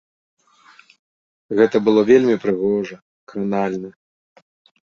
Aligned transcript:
Гэта 1.59 1.75
было 1.87 2.01
вельмі 2.13 2.35
прыгожа, 2.47 2.95
кранальна. 3.33 3.89